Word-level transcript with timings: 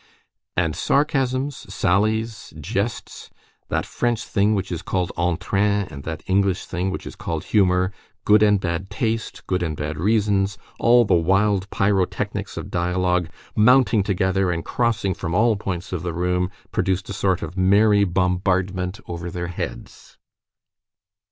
And 0.57 0.75
sarcasms, 0.75 1.71
sallies, 1.71 2.55
jests, 2.59 3.29
that 3.69 3.85
French 3.85 4.23
thing 4.25 4.55
which 4.55 4.71
is 4.71 4.81
called 4.81 5.11
entrain, 5.15 5.87
and 5.91 6.01
that 6.05 6.23
English 6.25 6.65
thing 6.65 6.89
which 6.89 7.05
is 7.05 7.15
called 7.15 7.43
humor, 7.43 7.91
good 8.25 8.41
and 8.41 8.59
bad 8.59 8.89
taste, 8.89 9.45
good 9.45 9.61
and 9.61 9.77
bad 9.77 9.99
reasons, 9.99 10.57
all 10.79 11.05
the 11.05 11.13
wild 11.13 11.69
pyrotechnics 11.69 12.57
of 12.57 12.71
dialogue, 12.71 13.29
mounting 13.55 14.01
together 14.01 14.49
and 14.49 14.65
crossing 14.65 15.13
from 15.13 15.35
all 15.35 15.55
points 15.55 15.93
of 15.93 16.01
the 16.01 16.13
room, 16.13 16.49
produced 16.71 17.07
a 17.09 17.13
sort 17.13 17.43
of 17.43 17.55
merry 17.55 18.03
bombardment 18.03 18.99
over 19.07 19.29
their 19.29 19.49
heads. 19.49 20.17